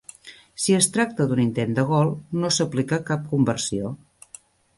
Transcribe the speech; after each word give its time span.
Si 0.61 0.75
es 0.77 0.87
tracta 0.95 1.27
d'un 1.31 1.41
intent 1.43 1.75
de 1.81 1.83
gol, 1.91 2.09
no 2.45 2.51
s'aplica 2.57 3.01
cap 3.11 3.29
conversió. 3.37 3.93